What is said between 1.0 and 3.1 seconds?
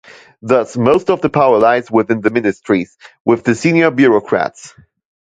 of the power lies within the ministries,